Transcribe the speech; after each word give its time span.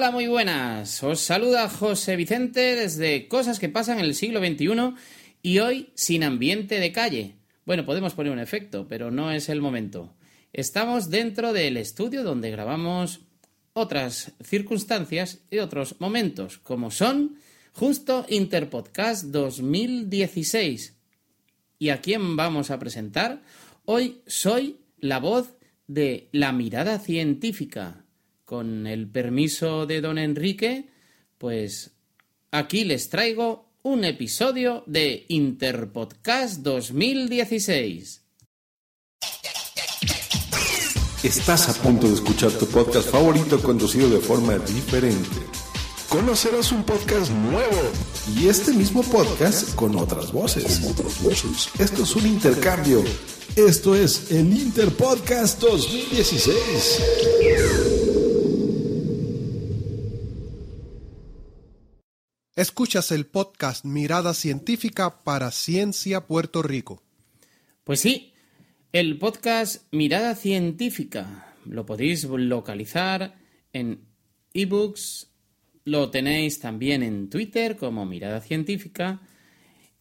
Hola, 0.00 0.12
muy 0.12 0.28
buenas. 0.28 1.02
Os 1.02 1.20
saluda 1.20 1.68
José 1.68 2.16
Vicente 2.16 2.74
desde 2.74 3.28
Cosas 3.28 3.58
que 3.58 3.68
pasan 3.68 3.98
en 3.98 4.06
el 4.06 4.14
siglo 4.14 4.40
XXI 4.40 4.94
y 5.42 5.58
hoy 5.58 5.90
sin 5.94 6.24
ambiente 6.24 6.80
de 6.80 6.90
calle. 6.90 7.34
Bueno, 7.66 7.84
podemos 7.84 8.14
poner 8.14 8.32
un 8.32 8.38
efecto, 8.38 8.88
pero 8.88 9.10
no 9.10 9.30
es 9.30 9.50
el 9.50 9.60
momento. 9.60 10.14
Estamos 10.54 11.10
dentro 11.10 11.52
del 11.52 11.76
estudio 11.76 12.22
donde 12.22 12.50
grabamos 12.50 13.20
otras 13.74 14.32
circunstancias 14.42 15.40
y 15.50 15.58
otros 15.58 15.96
momentos, 15.98 16.56
como 16.56 16.90
son 16.90 17.36
justo 17.74 18.24
Interpodcast 18.30 19.24
2016. 19.24 20.96
¿Y 21.78 21.90
a 21.90 22.00
quién 22.00 22.36
vamos 22.36 22.70
a 22.70 22.78
presentar? 22.78 23.42
Hoy 23.84 24.22
soy 24.26 24.78
la 24.98 25.18
voz 25.18 25.52
de 25.88 26.30
La 26.32 26.52
Mirada 26.52 26.98
Científica. 27.00 27.99
Con 28.50 28.86
el 28.88 29.06
permiso 29.06 29.86
de 29.86 30.00
don 30.00 30.18
Enrique, 30.18 30.88
pues 31.38 31.92
aquí 32.50 32.82
les 32.82 33.08
traigo 33.08 33.70
un 33.84 34.04
episodio 34.04 34.82
de 34.88 35.24
Interpodcast 35.28 36.56
2016. 36.56 38.22
Estás 41.22 41.68
a 41.68 41.80
punto 41.80 42.08
de 42.08 42.14
escuchar 42.14 42.50
tu 42.50 42.66
podcast 42.66 43.08
favorito 43.08 43.62
conducido 43.62 44.10
de 44.10 44.18
forma 44.18 44.58
diferente. 44.58 45.36
Conocerás 46.08 46.72
un 46.72 46.82
podcast 46.82 47.30
nuevo 47.30 47.92
y 48.36 48.48
este 48.48 48.72
mismo 48.72 49.04
podcast 49.04 49.76
con 49.76 49.94
otras 49.94 50.32
voces. 50.32 50.80
Esto 51.78 52.02
es 52.02 52.16
un 52.16 52.26
intercambio. 52.26 53.04
Esto 53.54 53.94
es 53.94 54.32
el 54.32 54.52
Interpodcast 54.52 55.60
2016. 55.60 57.89
Escuchas 62.56 63.12
el 63.12 63.26
podcast 63.26 63.84
Mirada 63.84 64.34
Científica 64.34 65.20
para 65.22 65.52
Ciencia 65.52 66.26
Puerto 66.26 66.64
Rico. 66.64 67.00
Pues 67.84 68.00
sí, 68.00 68.32
el 68.92 69.18
podcast 69.18 69.84
Mirada 69.92 70.34
Científica. 70.34 71.54
Lo 71.64 71.86
podéis 71.86 72.24
localizar 72.24 73.36
en 73.72 74.00
ebooks, 74.52 75.28
lo 75.84 76.10
tenéis 76.10 76.58
también 76.58 77.04
en 77.04 77.30
Twitter 77.30 77.76
como 77.76 78.04
Mirada 78.04 78.40
Científica. 78.40 79.20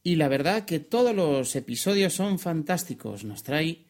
Y 0.01 0.15
la 0.15 0.27
verdad 0.27 0.65
que 0.65 0.79
todos 0.79 1.15
los 1.15 1.55
episodios 1.55 2.13
son 2.13 2.39
fantásticos, 2.39 3.25
nos 3.25 3.43
trae 3.43 3.85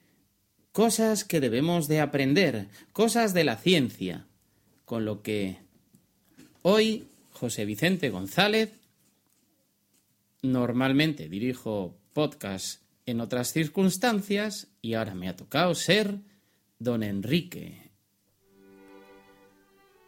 cosas 0.74 1.24
que 1.24 1.40
debemos 1.40 1.88
de 1.88 2.02
aprender, 2.02 2.68
cosas 2.92 3.34
de 3.34 3.46
la 3.46 3.56
ciencia, 3.56 4.28
con 4.84 5.06
lo 5.06 5.22
que 5.22 5.60
hoy 6.62 7.08
José 7.40 7.64
Vicente 7.64 8.10
González. 8.10 8.70
Normalmente 10.42 11.30
dirijo 11.30 11.98
podcast 12.12 12.82
en 13.06 13.22
otras 13.22 13.54
circunstancias 13.54 14.68
y 14.82 14.96
ahora 14.96 15.16
me 15.16 15.30
ha 15.30 15.38
tocado 15.38 15.74
ser 15.74 16.20
don 16.80 17.02
Enrique. 17.02 17.92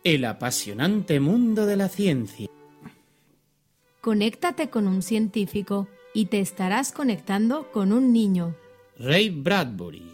El 0.04 0.26
apasionante 0.26 1.22
mundo 1.22 1.66
de 1.66 1.78
la 1.78 1.88
ciencia. 1.88 2.48
Conéctate 4.02 4.70
con 4.70 4.88
un 4.88 5.02
científico 5.02 5.88
y 6.14 6.26
te 6.26 6.42
estarás 6.42 6.92
conectando 6.92 7.72
con 7.72 7.94
un 7.94 8.12
niño. 8.12 8.56
Ray 8.98 9.30
Bradbury. 9.30 10.12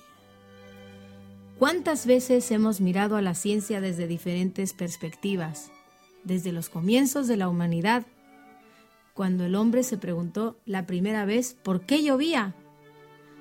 ¿Cuántas 1.57 2.05
veces 2.05 2.51
hemos 2.51 2.79
mirado 2.79 3.15
a 3.15 3.23
la 3.23 3.33
ciencia 3.33 3.81
desde 3.81 4.05
diferentes 4.05 4.73
perspectivas? 4.73 5.71
Desde 6.27 6.51
los 6.51 6.69
comienzos 6.69 7.27
de 7.27 7.37
la 7.37 7.49
humanidad, 7.49 8.05
cuando 9.13 9.45
el 9.45 9.55
hombre 9.55 9.81
se 9.81 9.97
preguntó 9.97 10.59
la 10.65 10.85
primera 10.85 11.25
vez 11.25 11.57
por 11.63 11.81
qué 11.81 12.03
llovía. 12.03 12.53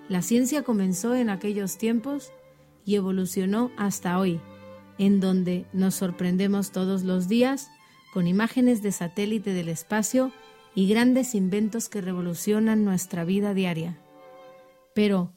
La 0.09 0.23
ciencia 0.23 0.63
comenzó 0.63 1.15
en 1.15 1.29
aquellos 1.29 1.77
tiempos 1.77 2.33
y 2.87 2.95
evolucionó 2.95 3.71
hasta 3.77 4.19
hoy, 4.19 4.41
en 4.99 5.21
donde 5.21 5.67
nos 5.75 5.97
sorprendemos 5.97 6.71
todos 6.71 7.03
los 7.03 7.29
días 7.29 7.69
con 8.15 8.27
imágenes 8.27 8.83
de 8.83 8.93
satélite 8.93 9.53
del 9.53 9.69
espacio 9.69 10.33
y 10.75 10.89
grandes 10.89 11.35
inventos 11.35 11.89
que 11.89 12.01
revolucionan 12.01 12.85
nuestra 12.85 13.25
vida 13.25 13.53
diaria. 13.53 13.99
Pero, 14.95 15.33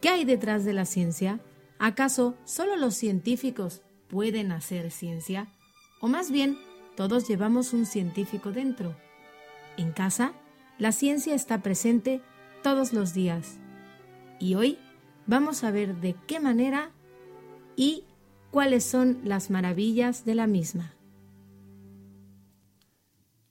¿qué 0.00 0.08
hay 0.08 0.24
detrás 0.24 0.64
de 0.64 0.72
la 0.72 0.86
ciencia? 0.86 1.40
¿Acaso 1.78 2.36
solo 2.44 2.76
los 2.76 2.94
científicos 2.94 3.82
pueden 4.08 4.52
hacer 4.52 4.90
ciencia? 4.90 5.52
O 6.00 6.08
más 6.08 6.30
bien, 6.30 6.56
todos 6.96 7.28
llevamos 7.28 7.72
un 7.72 7.86
científico 7.86 8.52
dentro. 8.52 8.96
En 9.76 9.92
casa, 9.92 10.32
la 10.78 10.92
ciencia 10.92 11.34
está 11.34 11.62
presente 11.62 12.20
todos 12.62 12.92
los 12.92 13.14
días. 13.14 13.58
Y 14.38 14.54
hoy 14.54 14.78
vamos 15.26 15.64
a 15.64 15.70
ver 15.70 15.96
de 16.00 16.14
qué 16.26 16.40
manera 16.40 16.92
y 17.76 18.04
cuáles 18.50 18.84
son 18.84 19.20
las 19.24 19.50
maravillas 19.50 20.24
de 20.24 20.34
la 20.34 20.46
misma. 20.46 20.94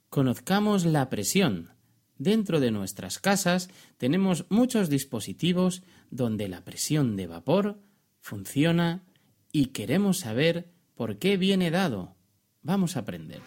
Conozcamos 0.09 0.85
la 0.85 1.09
presión. 1.09 1.71
Dentro 2.17 2.59
de 2.59 2.71
nuestras 2.71 3.19
casas 3.19 3.69
tenemos 3.97 4.45
muchos 4.49 4.89
dispositivos 4.89 5.83
donde 6.11 6.47
la 6.47 6.63
presión 6.63 7.15
de 7.15 7.27
vapor 7.27 7.81
funciona 8.19 9.03
y 9.51 9.67
queremos 9.67 10.19
saber 10.19 10.71
por 10.95 11.17
qué 11.17 11.37
viene 11.37 11.71
dado 11.71 12.15
Vamos 12.63 12.95
a 12.95 13.01
aprender. 13.01 13.41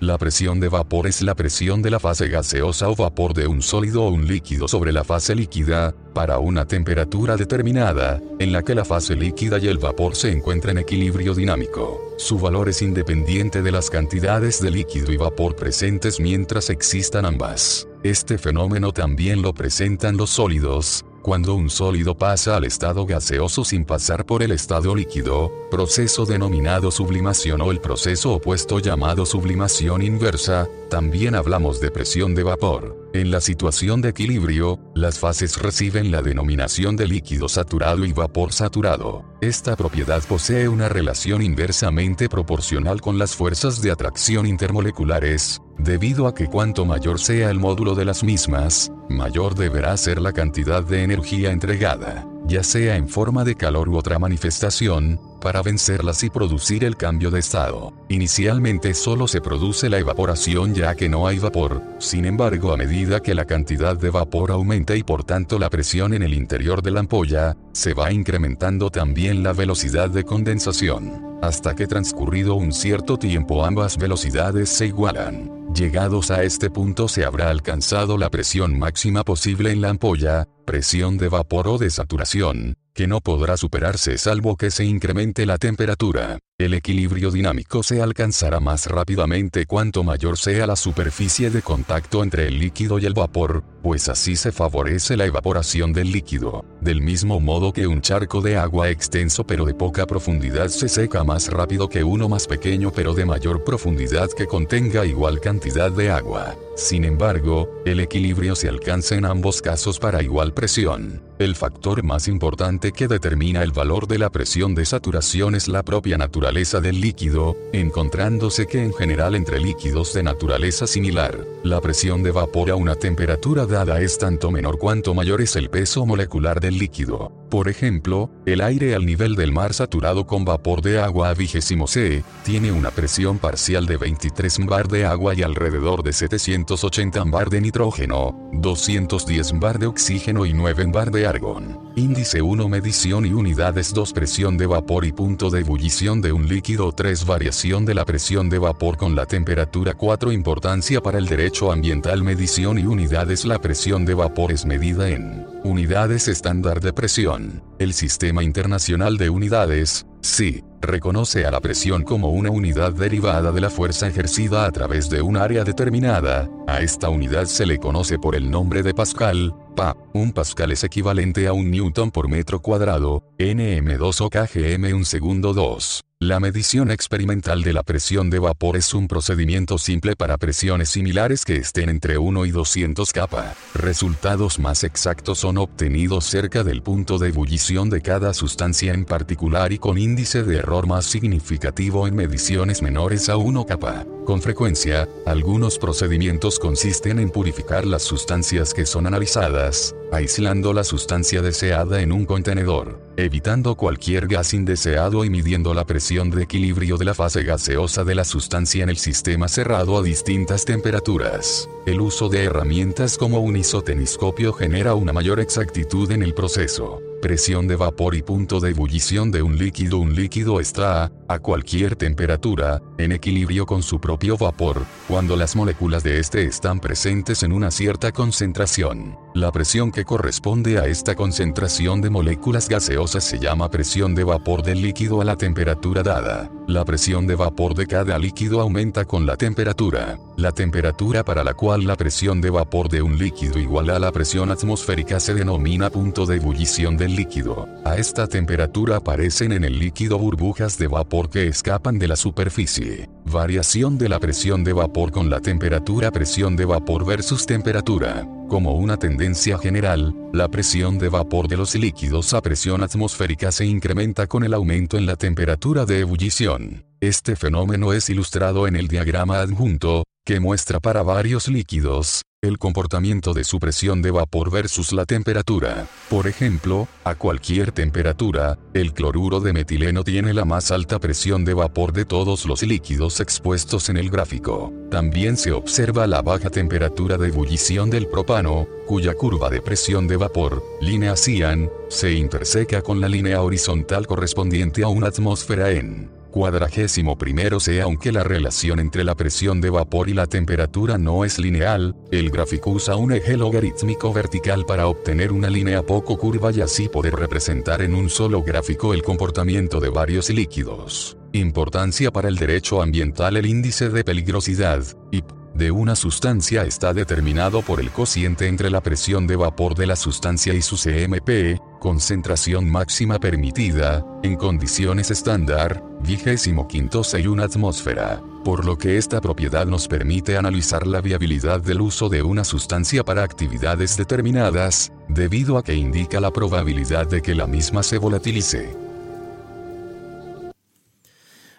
La 0.00 0.18
presión 0.18 0.58
de 0.58 0.68
vapor 0.68 1.06
es 1.06 1.22
la 1.22 1.36
presión 1.36 1.80
de 1.80 1.88
la 1.88 2.00
fase 2.00 2.26
gaseosa 2.26 2.88
o 2.88 2.96
vapor 2.96 3.34
de 3.34 3.46
un 3.46 3.62
sólido 3.62 4.02
o 4.02 4.10
un 4.10 4.26
líquido 4.26 4.66
sobre 4.66 4.90
la 4.90 5.04
fase 5.04 5.36
líquida, 5.36 5.94
para 6.12 6.38
una 6.38 6.66
temperatura 6.66 7.36
determinada, 7.36 8.20
en 8.40 8.50
la 8.50 8.64
que 8.64 8.74
la 8.74 8.84
fase 8.84 9.14
líquida 9.14 9.58
y 9.58 9.68
el 9.68 9.78
vapor 9.78 10.16
se 10.16 10.32
encuentran 10.32 10.78
en 10.78 10.82
equilibrio 10.82 11.34
dinámico. 11.34 12.00
Su 12.18 12.40
valor 12.40 12.68
es 12.68 12.82
independiente 12.82 13.62
de 13.62 13.70
las 13.70 13.90
cantidades 13.90 14.60
de 14.60 14.72
líquido 14.72 15.12
y 15.12 15.18
vapor 15.18 15.54
presentes 15.54 16.18
mientras 16.18 16.68
existan 16.68 17.24
ambas. 17.24 17.86
Este 18.02 18.38
fenómeno 18.38 18.90
también 18.90 19.40
lo 19.40 19.54
presentan 19.54 20.16
los 20.16 20.30
sólidos, 20.30 21.04
cuando 21.22 21.54
un 21.54 21.70
sólido 21.70 22.16
pasa 22.16 22.56
al 22.56 22.64
estado 22.64 23.06
gaseoso 23.06 23.64
sin 23.64 23.84
pasar 23.84 24.26
por 24.26 24.42
el 24.42 24.50
estado 24.50 24.94
líquido, 24.94 25.52
proceso 25.70 26.26
denominado 26.26 26.90
sublimación 26.90 27.60
o 27.60 27.70
el 27.70 27.80
proceso 27.80 28.32
opuesto 28.32 28.80
llamado 28.80 29.24
sublimación 29.24 30.02
inversa, 30.02 30.68
también 30.90 31.34
hablamos 31.34 31.80
de 31.80 31.90
presión 31.90 32.34
de 32.34 32.42
vapor. 32.42 33.01
En 33.14 33.30
la 33.30 33.42
situación 33.42 34.00
de 34.00 34.08
equilibrio, 34.08 34.80
las 34.94 35.18
fases 35.18 35.60
reciben 35.60 36.10
la 36.10 36.22
denominación 36.22 36.96
de 36.96 37.06
líquido 37.06 37.46
saturado 37.46 38.06
y 38.06 38.12
vapor 38.14 38.54
saturado. 38.54 39.22
Esta 39.42 39.76
propiedad 39.76 40.22
posee 40.22 40.66
una 40.66 40.88
relación 40.88 41.42
inversamente 41.42 42.30
proporcional 42.30 43.02
con 43.02 43.18
las 43.18 43.36
fuerzas 43.36 43.82
de 43.82 43.90
atracción 43.90 44.46
intermoleculares, 44.46 45.60
debido 45.76 46.26
a 46.26 46.34
que 46.34 46.46
cuanto 46.46 46.86
mayor 46.86 47.20
sea 47.20 47.50
el 47.50 47.58
módulo 47.58 47.94
de 47.94 48.06
las 48.06 48.24
mismas, 48.24 48.90
mayor 49.10 49.56
deberá 49.56 49.94
ser 49.98 50.18
la 50.18 50.32
cantidad 50.32 50.82
de 50.82 51.02
energía 51.02 51.50
entregada 51.50 52.31
ya 52.52 52.62
sea 52.62 52.96
en 52.96 53.08
forma 53.08 53.44
de 53.44 53.54
calor 53.54 53.88
u 53.88 53.96
otra 53.96 54.18
manifestación, 54.18 55.18
para 55.40 55.62
vencerlas 55.62 56.22
y 56.22 56.28
producir 56.28 56.84
el 56.84 56.98
cambio 56.98 57.30
de 57.30 57.40
estado. 57.40 57.94
Inicialmente 58.10 58.92
solo 58.92 59.26
se 59.26 59.40
produce 59.40 59.88
la 59.88 59.98
evaporación 59.98 60.74
ya 60.74 60.94
que 60.94 61.08
no 61.08 61.26
hay 61.26 61.38
vapor, 61.38 61.82
sin 61.98 62.26
embargo 62.26 62.70
a 62.70 62.76
medida 62.76 63.20
que 63.20 63.34
la 63.34 63.46
cantidad 63.46 63.96
de 63.96 64.10
vapor 64.10 64.50
aumenta 64.50 64.94
y 64.94 65.02
por 65.02 65.24
tanto 65.24 65.58
la 65.58 65.70
presión 65.70 66.12
en 66.12 66.22
el 66.22 66.34
interior 66.34 66.82
de 66.82 66.90
la 66.90 67.00
ampolla, 67.00 67.56
se 67.72 67.94
va 67.94 68.12
incrementando 68.12 68.90
también 68.90 69.42
la 69.42 69.54
velocidad 69.54 70.10
de 70.10 70.24
condensación, 70.24 71.38
hasta 71.40 71.74
que 71.74 71.86
transcurrido 71.86 72.54
un 72.54 72.70
cierto 72.74 73.18
tiempo 73.18 73.64
ambas 73.64 73.96
velocidades 73.96 74.68
se 74.68 74.88
igualan. 74.88 75.62
Llegados 75.74 76.30
a 76.30 76.42
este 76.42 76.68
punto 76.68 77.08
se 77.08 77.24
habrá 77.24 77.48
alcanzado 77.48 78.18
la 78.18 78.28
presión 78.28 78.78
máxima 78.78 79.24
posible 79.24 79.72
en 79.72 79.80
la 79.80 79.88
ampolla, 79.88 80.46
presión 80.64 81.18
de 81.18 81.28
vapor 81.28 81.68
o 81.68 81.78
de 81.78 81.90
saturación, 81.90 82.76
que 82.94 83.06
no 83.06 83.20
podrá 83.20 83.56
superarse 83.56 84.18
salvo 84.18 84.56
que 84.56 84.70
se 84.70 84.84
incremente 84.84 85.46
la 85.46 85.58
temperatura. 85.58 86.38
El 86.58 86.74
equilibrio 86.74 87.30
dinámico 87.32 87.82
se 87.82 88.00
alcanzará 88.00 88.60
más 88.60 88.86
rápidamente 88.86 89.66
cuanto 89.66 90.04
mayor 90.04 90.38
sea 90.38 90.66
la 90.66 90.76
superficie 90.76 91.50
de 91.50 91.60
contacto 91.60 92.22
entre 92.22 92.46
el 92.46 92.60
líquido 92.60 93.00
y 93.00 93.06
el 93.06 93.14
vapor, 93.14 93.64
pues 93.82 94.08
así 94.08 94.36
se 94.36 94.52
favorece 94.52 95.16
la 95.16 95.24
evaporación 95.24 95.92
del 95.92 96.12
líquido. 96.12 96.64
Del 96.80 97.00
mismo 97.00 97.40
modo 97.40 97.72
que 97.72 97.88
un 97.88 98.00
charco 98.00 98.40
de 98.42 98.56
agua 98.56 98.90
extenso 98.90 99.44
pero 99.44 99.64
de 99.64 99.74
poca 99.74 100.06
profundidad 100.06 100.68
se 100.68 100.88
seca 100.88 101.24
más 101.24 101.48
rápido 101.48 101.88
que 101.88 102.04
uno 102.04 102.28
más 102.28 102.46
pequeño 102.46 102.92
pero 102.92 103.14
de 103.14 103.24
mayor 103.24 103.64
profundidad 103.64 104.30
que 104.30 104.46
contenga 104.46 105.04
igual 105.04 105.40
cantidad 105.40 105.90
de 105.90 106.10
agua. 106.10 106.54
Sin 106.76 107.04
embargo, 107.04 107.68
el 107.84 108.00
equilibrio 108.00 108.54
se 108.54 108.68
alcanza 108.68 109.16
en 109.16 109.24
ambos 109.24 109.60
casos 109.60 109.98
para 109.98 110.22
igual 110.22 110.51
presión. 110.52 111.22
El 111.38 111.56
factor 111.56 112.02
más 112.02 112.28
importante 112.28 112.92
que 112.92 113.08
determina 113.08 113.62
el 113.62 113.72
valor 113.72 114.06
de 114.06 114.18
la 114.18 114.30
presión 114.30 114.74
de 114.74 114.84
saturación 114.84 115.54
es 115.54 115.68
la 115.68 115.82
propia 115.82 116.16
naturaleza 116.18 116.80
del 116.80 117.00
líquido, 117.00 117.56
encontrándose 117.72 118.66
que 118.66 118.82
en 118.82 118.92
general 118.92 119.34
entre 119.34 119.58
líquidos 119.58 120.14
de 120.14 120.22
naturaleza 120.22 120.86
similar, 120.86 121.46
la 121.64 121.80
presión 121.80 122.22
de 122.22 122.30
vapor 122.30 122.70
a 122.70 122.76
una 122.76 122.94
temperatura 122.94 123.66
dada 123.66 124.00
es 124.00 124.18
tanto 124.18 124.50
menor 124.50 124.78
cuanto 124.78 125.14
mayor 125.14 125.40
es 125.40 125.56
el 125.56 125.70
peso 125.70 126.06
molecular 126.06 126.60
del 126.60 126.78
líquido. 126.78 127.41
Por 127.52 127.68
ejemplo, 127.68 128.30
el 128.46 128.62
aire 128.62 128.94
al 128.94 129.04
nivel 129.04 129.36
del 129.36 129.52
mar 129.52 129.74
saturado 129.74 130.26
con 130.26 130.42
vapor 130.42 130.80
de 130.80 130.98
agua 130.98 131.28
a 131.28 131.34
vigésimo 131.34 131.86
C, 131.86 132.24
tiene 132.44 132.72
una 132.72 132.90
presión 132.90 133.36
parcial 133.36 133.84
de 133.84 133.98
23 133.98 134.64
bar 134.64 134.88
de 134.88 135.04
agua 135.04 135.34
y 135.34 135.42
alrededor 135.42 136.02
de 136.02 136.14
780 136.14 137.24
bar 137.24 137.50
de 137.50 137.60
nitrógeno, 137.60 138.48
210 138.54 139.60
bar 139.60 139.78
de 139.78 139.84
oxígeno 139.84 140.46
y 140.46 140.54
9 140.54 140.86
bar 140.94 141.10
de 141.10 141.26
argón. 141.26 141.91
Índice 141.94 142.40
1 142.40 142.68
medición 142.70 143.26
y 143.26 143.34
unidades 143.34 143.92
2 143.92 144.14
presión 144.14 144.56
de 144.56 144.66
vapor 144.66 145.04
y 145.04 145.12
punto 145.12 145.50
de 145.50 145.60
ebullición 145.60 146.22
de 146.22 146.32
un 146.32 146.48
líquido 146.48 146.90
3 146.90 147.26
variación 147.26 147.84
de 147.84 147.92
la 147.94 148.06
presión 148.06 148.48
de 148.48 148.58
vapor 148.58 148.96
con 148.96 149.14
la 149.14 149.26
temperatura 149.26 149.92
4 149.92 150.32
importancia 150.32 151.02
para 151.02 151.18
el 151.18 151.26
derecho 151.26 151.70
ambiental 151.70 152.22
medición 152.22 152.78
y 152.78 152.86
unidades 152.86 153.44
la 153.44 153.58
presión 153.58 154.06
de 154.06 154.14
vapor 154.14 154.52
es 154.52 154.64
medida 154.64 155.10
en 155.10 155.46
unidades 155.64 156.28
estándar 156.28 156.80
de 156.80 156.94
presión. 156.94 157.62
El 157.78 157.92
Sistema 157.92 158.42
Internacional 158.42 159.18
de 159.18 159.28
Unidades, 159.28 160.06
sí, 160.22 160.64
reconoce 160.82 161.46
a 161.46 161.50
la 161.50 161.60
presión 161.60 162.02
como 162.02 162.30
una 162.30 162.50
unidad 162.50 162.92
derivada 162.92 163.52
de 163.52 163.60
la 163.60 163.70
fuerza 163.70 164.08
ejercida 164.08 164.66
a 164.66 164.70
través 164.70 165.08
de 165.08 165.22
un 165.22 165.36
área 165.36 165.64
determinada, 165.64 166.50
a 166.66 166.80
esta 166.80 167.08
unidad 167.08 167.46
se 167.46 167.66
le 167.66 167.78
conoce 167.78 168.18
por 168.18 168.34
el 168.34 168.50
nombre 168.50 168.82
de 168.82 168.94
Pascal, 168.94 169.54
Pa. 169.74 169.96
Un 170.12 170.32
Pascal 170.32 170.72
es 170.72 170.84
equivalente 170.84 171.46
a 171.46 171.52
un 171.52 171.70
Newton 171.70 172.10
por 172.10 172.28
metro 172.28 172.60
cuadrado, 172.60 173.22
nm2 173.38 174.20
o 174.20 174.30
kgm 174.30 174.94
un 174.94 175.04
segundo 175.04 175.54
2. 175.54 176.02
La 176.22 176.38
medición 176.38 176.92
experimental 176.92 177.64
de 177.64 177.72
la 177.72 177.82
presión 177.82 178.30
de 178.30 178.38
vapor 178.38 178.76
es 178.76 178.94
un 178.94 179.08
procedimiento 179.08 179.76
simple 179.76 180.14
para 180.14 180.38
presiones 180.38 180.90
similares 180.90 181.44
que 181.44 181.56
estén 181.56 181.88
entre 181.88 182.16
1 182.16 182.46
y 182.46 182.52
200 182.52 183.12
capa. 183.12 183.54
Resultados 183.74 184.60
más 184.60 184.84
exactos 184.84 185.40
son 185.40 185.58
obtenidos 185.58 186.24
cerca 186.24 186.62
del 186.62 186.80
punto 186.80 187.18
de 187.18 187.30
ebullición 187.30 187.90
de 187.90 188.02
cada 188.02 188.34
sustancia 188.34 188.92
en 188.94 189.04
particular 189.04 189.72
y 189.72 189.78
con 189.78 189.98
índice 189.98 190.44
de 190.44 190.58
error 190.58 190.71
más 190.80 191.04
significativo 191.04 192.06
en 192.06 192.16
mediciones 192.16 192.80
menores 192.80 193.28
a 193.28 193.36
1 193.36 193.66
capa. 193.66 194.06
Con 194.24 194.40
frecuencia, 194.40 195.06
algunos 195.26 195.78
procedimientos 195.78 196.58
consisten 196.58 197.18
en 197.18 197.30
purificar 197.30 197.84
las 197.84 198.02
sustancias 198.02 198.72
que 198.72 198.86
son 198.86 199.06
analizadas, 199.06 199.94
aislando 200.12 200.74
la 200.74 200.84
sustancia 200.84 201.40
deseada 201.40 202.02
en 202.02 202.12
un 202.12 202.26
contenedor, 202.26 203.00
evitando 203.16 203.74
cualquier 203.76 204.28
gas 204.28 204.52
indeseado 204.52 205.24
y 205.24 205.30
midiendo 205.30 205.72
la 205.72 205.86
presión 205.86 206.30
de 206.30 206.42
equilibrio 206.42 206.98
de 206.98 207.06
la 207.06 207.14
fase 207.14 207.42
gaseosa 207.42 208.04
de 208.04 208.14
la 208.14 208.24
sustancia 208.24 208.82
en 208.82 208.90
el 208.90 208.98
sistema 208.98 209.48
cerrado 209.48 209.98
a 209.98 210.02
distintas 210.02 210.66
temperaturas. 210.66 211.68
El 211.86 212.02
uso 212.02 212.28
de 212.28 212.44
herramientas 212.44 213.16
como 213.16 213.40
un 213.40 213.56
isoteniscopio 213.56 214.52
genera 214.52 214.94
una 214.94 215.14
mayor 215.14 215.40
exactitud 215.40 216.10
en 216.10 216.22
el 216.22 216.34
proceso 216.34 217.00
presión 217.22 217.68
de 217.68 217.76
vapor 217.76 218.16
y 218.16 218.22
punto 218.22 218.58
de 218.58 218.70
ebullición 218.70 219.30
de 219.30 219.42
un 219.42 219.56
líquido. 219.56 219.98
Un 219.98 220.14
líquido 220.14 220.58
está, 220.60 221.10
a 221.28 221.38
cualquier 221.38 221.94
temperatura, 221.94 222.82
en 222.98 223.12
equilibrio 223.12 223.64
con 223.64 223.82
su 223.82 224.00
propio 224.00 224.36
vapor, 224.36 224.84
cuando 225.06 225.36
las 225.36 225.54
moléculas 225.54 226.02
de 226.02 226.18
este 226.18 226.44
están 226.44 226.80
presentes 226.80 227.44
en 227.44 227.52
una 227.52 227.70
cierta 227.70 228.10
concentración. 228.10 229.21
La 229.34 229.50
presión 229.50 229.90
que 229.90 230.04
corresponde 230.04 230.78
a 230.78 230.86
esta 230.86 231.14
concentración 231.14 232.02
de 232.02 232.10
moléculas 232.10 232.68
gaseosas 232.68 233.24
se 233.24 233.38
llama 233.38 233.70
presión 233.70 234.14
de 234.14 234.24
vapor 234.24 234.62
del 234.62 234.82
líquido 234.82 235.22
a 235.22 235.24
la 235.24 235.36
temperatura 235.36 236.02
dada. 236.02 236.50
La 236.66 236.84
presión 236.84 237.26
de 237.26 237.34
vapor 237.34 237.74
de 237.74 237.86
cada 237.86 238.18
líquido 238.18 238.60
aumenta 238.60 239.06
con 239.06 239.24
la 239.24 239.38
temperatura. 239.38 240.18
La 240.36 240.52
temperatura 240.52 241.24
para 241.24 241.44
la 241.44 241.54
cual 241.54 241.86
la 241.86 241.96
presión 241.96 242.42
de 242.42 242.50
vapor 242.50 242.90
de 242.90 243.00
un 243.00 243.16
líquido 243.16 243.58
iguala 243.58 243.96
a 243.96 243.98
la 243.98 244.12
presión 244.12 244.50
atmosférica 244.50 245.18
se 245.18 245.32
denomina 245.32 245.88
punto 245.88 246.26
de 246.26 246.36
ebullición 246.36 246.98
del 246.98 247.16
líquido. 247.16 247.66
A 247.86 247.96
esta 247.96 248.26
temperatura 248.26 248.96
aparecen 248.96 249.52
en 249.52 249.64
el 249.64 249.78
líquido 249.78 250.18
burbujas 250.18 250.76
de 250.76 250.88
vapor 250.88 251.30
que 251.30 251.48
escapan 251.48 251.98
de 251.98 252.08
la 252.08 252.16
superficie. 252.16 253.08
Variación 253.24 253.96
de 253.96 254.10
la 254.10 254.20
presión 254.20 254.62
de 254.62 254.74
vapor 254.74 255.10
con 255.10 255.30
la 255.30 255.40
temperatura 255.40 256.10
presión 256.10 256.54
de 256.54 256.66
vapor 256.66 257.06
versus 257.06 257.46
temperatura. 257.46 258.26
Como 258.52 258.74
una 258.74 258.98
tendencia 258.98 259.56
general, 259.56 260.14
la 260.34 260.46
presión 260.46 260.98
de 260.98 261.08
vapor 261.08 261.48
de 261.48 261.56
los 261.56 261.74
líquidos 261.74 262.34
a 262.34 262.42
presión 262.42 262.82
atmosférica 262.82 263.50
se 263.50 263.64
incrementa 263.64 264.26
con 264.26 264.44
el 264.44 264.52
aumento 264.52 264.98
en 264.98 265.06
la 265.06 265.16
temperatura 265.16 265.86
de 265.86 266.00
ebullición. 266.00 266.84
Este 267.00 267.34
fenómeno 267.34 267.94
es 267.94 268.10
ilustrado 268.10 268.66
en 268.66 268.76
el 268.76 268.88
diagrama 268.88 269.40
adjunto, 269.40 270.04
que 270.26 270.38
muestra 270.38 270.80
para 270.80 271.02
varios 271.02 271.48
líquidos, 271.48 272.24
el 272.42 272.58
comportamiento 272.58 273.34
de 273.34 273.44
su 273.44 273.60
presión 273.60 274.02
de 274.02 274.10
vapor 274.10 274.50
versus 274.50 274.92
la 274.92 275.06
temperatura. 275.06 275.86
Por 276.10 276.26
ejemplo, 276.26 276.88
a 277.04 277.14
cualquier 277.14 277.70
temperatura, 277.70 278.58
el 278.74 278.92
cloruro 278.92 279.38
de 279.38 279.52
metileno 279.52 280.02
tiene 280.02 280.34
la 280.34 280.44
más 280.44 280.72
alta 280.72 280.98
presión 280.98 281.44
de 281.44 281.54
vapor 281.54 281.92
de 281.92 282.04
todos 282.04 282.44
los 282.44 282.64
líquidos 282.64 283.20
expuestos 283.20 283.90
en 283.90 283.96
el 283.96 284.10
gráfico. 284.10 284.72
También 284.90 285.36
se 285.36 285.52
observa 285.52 286.08
la 286.08 286.20
baja 286.20 286.50
temperatura 286.50 287.16
de 287.16 287.28
ebullición 287.28 287.90
del 287.90 288.08
propano, 288.08 288.66
cuya 288.88 289.14
curva 289.14 289.48
de 289.48 289.62
presión 289.62 290.08
de 290.08 290.16
vapor, 290.16 290.64
línea 290.80 291.14
Cian, 291.14 291.70
se 291.88 292.12
interseca 292.12 292.82
con 292.82 293.00
la 293.00 293.08
línea 293.08 293.40
horizontal 293.40 294.08
correspondiente 294.08 294.82
a 294.82 294.88
una 294.88 295.06
atmósfera 295.06 295.70
en 295.70 296.21
cuadragésimo 296.32 297.16
primero 297.16 297.60
sea 297.60 297.84
aunque 297.84 298.10
la 298.10 298.24
relación 298.24 298.80
entre 298.80 299.04
la 299.04 299.14
presión 299.14 299.60
de 299.60 299.70
vapor 299.70 300.08
y 300.08 300.14
la 300.14 300.26
temperatura 300.26 300.98
no 300.98 301.24
es 301.24 301.38
lineal, 301.38 301.94
el 302.10 302.30
gráfico 302.30 302.70
usa 302.70 302.96
un 302.96 303.12
eje 303.12 303.36
logarítmico 303.36 304.12
vertical 304.12 304.66
para 304.66 304.88
obtener 304.88 305.30
una 305.30 305.48
línea 305.48 305.84
poco 305.84 306.18
curva 306.18 306.50
y 306.50 306.60
así 306.60 306.88
poder 306.88 307.14
representar 307.14 307.82
en 307.82 307.94
un 307.94 308.10
solo 308.10 308.42
gráfico 308.42 308.92
el 308.92 309.02
comportamiento 309.04 309.78
de 309.78 309.90
varios 309.90 310.28
líquidos. 310.30 311.16
Importancia 311.32 312.10
para 312.10 312.28
el 312.28 312.34
derecho 312.34 312.82
ambiental 312.82 313.36
el 313.36 313.46
índice 313.46 313.90
de 313.90 314.02
peligrosidad, 314.02 314.82
IP 315.12 315.42
de 315.54 315.70
una 315.70 315.94
sustancia 315.96 316.62
está 316.64 316.94
determinado 316.94 317.60
por 317.60 317.80
el 317.80 317.90
cociente 317.90 318.46
entre 318.48 318.70
la 318.70 318.80
presión 318.80 319.26
de 319.26 319.36
vapor 319.36 319.74
de 319.74 319.86
la 319.86 319.96
sustancia 319.96 320.54
y 320.54 320.62
su 320.62 320.76
CMP, 320.76 321.60
concentración 321.82 322.70
máxima 322.70 323.18
permitida, 323.18 324.06
en 324.22 324.36
condiciones 324.36 325.10
estándar, 325.10 325.82
vigésimo 325.98 326.68
quinto 326.68 327.02
una 327.26 327.42
atmósfera, 327.42 328.22
por 328.44 328.64
lo 328.64 328.78
que 328.78 328.98
esta 328.98 329.20
propiedad 329.20 329.66
nos 329.66 329.88
permite 329.88 330.36
analizar 330.36 330.86
la 330.86 331.00
viabilidad 331.00 331.60
del 331.60 331.80
uso 331.80 332.08
de 332.08 332.22
una 332.22 332.44
sustancia 332.44 333.02
para 333.02 333.24
actividades 333.24 333.96
determinadas, 333.96 334.92
debido 335.08 335.58
a 335.58 335.64
que 335.64 335.74
indica 335.74 336.20
la 336.20 336.30
probabilidad 336.30 337.08
de 337.08 337.20
que 337.20 337.34
la 337.34 337.48
misma 337.48 337.82
se 337.82 337.98
volatilice. 337.98 338.76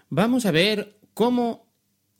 Vamos 0.10 0.46
a 0.46 0.51
ver 0.51 1.00
cómo 1.13 1.68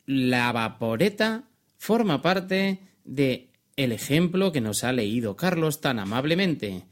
la 0.06 0.52
vaporeta 0.52 1.46
forma 1.78 2.22
parte 2.22 2.82
de 3.06 3.50
el 3.78 3.94
ejemplo 3.94 4.52
que 4.52 4.60
nos 4.60 4.84
ha 4.84 4.92
leído 4.92 5.38
Carlos 5.38 5.80
tan 5.80 6.00
amablemente, 6.00 6.84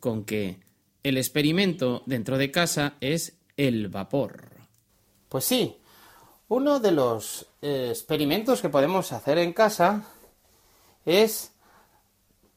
con 0.00 0.24
que 0.24 0.60
el 1.02 1.16
experimento 1.16 2.02
dentro 2.06 2.38
de 2.38 2.50
casa 2.50 2.94
es 3.00 3.38
el 3.56 3.88
vapor. 3.88 4.48
Pues 5.28 5.44
sí, 5.44 5.76
uno 6.48 6.80
de 6.80 6.92
los 6.92 7.46
eh, 7.62 7.88
experimentos 7.90 8.60
que 8.60 8.68
podemos 8.68 9.12
hacer 9.12 9.38
en 9.38 9.52
casa 9.52 10.02
es 11.04 11.52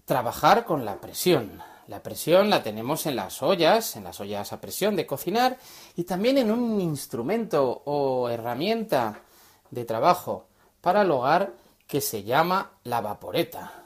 trabajar 0.05 0.65
con 0.65 0.83
la 0.83 0.99
presión. 0.99 1.61
La 1.87 2.01
presión 2.01 2.49
la 2.49 2.63
tenemos 2.63 3.05
en 3.05 3.15
las 3.15 3.43
ollas, 3.43 3.95
en 3.95 4.05
las 4.05 4.19
ollas 4.19 4.53
a 4.53 4.61
presión 4.61 4.95
de 4.95 5.05
cocinar 5.05 5.57
y 5.95 6.05
también 6.05 6.37
en 6.37 6.49
un 6.49 6.79
instrumento 6.81 7.83
o 7.85 8.29
herramienta 8.29 9.21
de 9.69 9.85
trabajo 9.85 10.47
para 10.81 11.01
el 11.01 11.11
hogar 11.11 11.53
que 11.85 12.01
se 12.01 12.23
llama 12.23 12.71
la 12.83 13.01
vaporeta. 13.01 13.83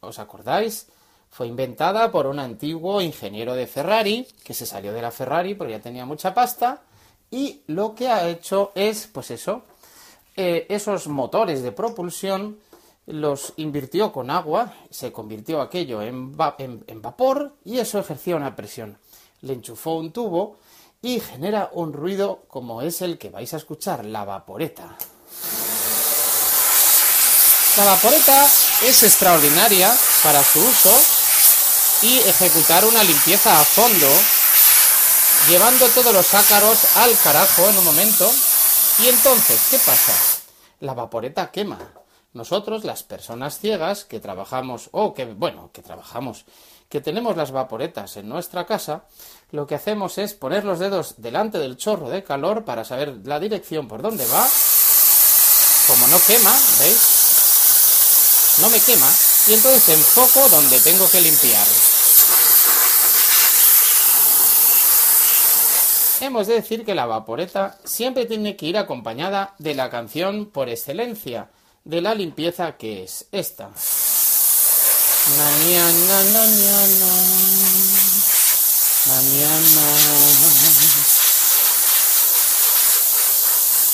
¿Os 0.00 0.18
acordáis? 0.18 0.88
Fue 1.30 1.46
inventada 1.46 2.10
por 2.10 2.26
un 2.26 2.38
antiguo 2.38 3.00
ingeniero 3.00 3.54
de 3.54 3.66
Ferrari 3.66 4.26
que 4.44 4.52
se 4.52 4.66
salió 4.66 4.92
de 4.92 5.02
la 5.02 5.12
Ferrari 5.12 5.54
porque 5.54 5.72
ya 5.72 5.80
tenía 5.80 6.04
mucha 6.04 6.34
pasta 6.34 6.82
y 7.30 7.62
lo 7.68 7.94
que 7.94 8.08
ha 8.08 8.28
hecho 8.28 8.72
es, 8.74 9.06
pues 9.06 9.30
eso, 9.30 9.62
eh, 10.36 10.66
esos 10.68 11.06
motores 11.06 11.62
de 11.62 11.70
propulsión 11.70 12.58
los 13.06 13.52
invirtió 13.56 14.12
con 14.12 14.30
agua, 14.30 14.74
se 14.90 15.12
convirtió 15.12 15.60
aquello 15.60 16.02
en, 16.02 16.36
en, 16.58 17.02
vapor 17.02 17.54
y 17.64 17.78
eso 17.78 17.98
ejercía 17.98 18.36
una 18.36 18.56
presión. 18.56 18.98
Le 19.42 19.54
enchufó 19.54 19.94
un 19.94 20.12
tubo 20.12 20.58
y 21.02 21.20
genera 21.20 21.70
un 21.72 21.92
ruido 21.92 22.42
como 22.48 22.82
es 22.82 23.02
el 23.02 23.18
que 23.18 23.30
vais 23.30 23.54
a 23.54 23.56
escuchar, 23.56 24.04
la 24.04 24.24
vaporeta. 24.24 24.96
La 27.76 27.84
vaporeta 27.84 28.44
es 28.84 29.02
extraordinaria 29.02 29.92
para 30.22 30.42
su 30.42 30.58
uso 30.58 31.19
y 32.02 32.18
ejecutar 32.18 32.84
una 32.84 33.04
limpieza 33.04 33.60
a 33.60 33.64
fondo 33.64 34.08
llevando 35.48 35.88
todos 35.88 36.12
los 36.12 36.34
ácaros 36.34 36.96
al 36.96 37.16
carajo 37.18 37.68
en 37.68 37.78
un 37.78 37.84
momento. 37.84 38.30
Y 38.98 39.08
entonces, 39.08 39.60
¿qué 39.70 39.78
pasa? 39.78 40.12
La 40.80 40.94
vaporeta 40.94 41.50
quema. 41.50 41.78
Nosotros, 42.32 42.84
las 42.84 43.02
personas 43.02 43.58
ciegas 43.58 44.04
que 44.04 44.20
trabajamos, 44.20 44.88
o 44.92 45.14
que, 45.14 45.24
bueno, 45.24 45.70
que 45.72 45.82
trabajamos, 45.82 46.44
que 46.88 47.00
tenemos 47.00 47.36
las 47.36 47.50
vaporetas 47.50 48.16
en 48.16 48.28
nuestra 48.28 48.66
casa, 48.66 49.04
lo 49.50 49.66
que 49.66 49.74
hacemos 49.74 50.18
es 50.18 50.34
poner 50.34 50.64
los 50.64 50.78
dedos 50.78 51.14
delante 51.18 51.58
del 51.58 51.76
chorro 51.76 52.08
de 52.08 52.22
calor 52.22 52.64
para 52.64 52.84
saber 52.84 53.20
la 53.24 53.40
dirección 53.40 53.88
por 53.88 54.02
dónde 54.02 54.26
va. 54.26 54.46
Como 55.86 56.06
no 56.06 56.18
quema, 56.26 56.56
¿veis? 56.78 58.58
No 58.60 58.70
me 58.70 58.80
quema. 58.80 59.29
Y 59.46 59.54
entonces 59.54 59.88
enfoco 59.88 60.48
donde 60.48 60.78
tengo 60.80 61.08
que 61.10 61.20
limpiar. 61.20 61.66
Hemos 66.20 66.46
de 66.46 66.54
decir 66.54 66.84
que 66.84 66.94
la 66.94 67.06
vaporeta 67.06 67.78
siempre 67.84 68.26
tiene 68.26 68.54
que 68.54 68.66
ir 68.66 68.76
acompañada 68.76 69.54
de 69.58 69.74
la 69.74 69.88
canción 69.88 70.46
por 70.46 70.68
excelencia 70.68 71.48
de 71.84 72.02
la 72.02 72.14
limpieza 72.14 72.76
que 72.76 73.04
es 73.04 73.24
esta. 73.32 73.70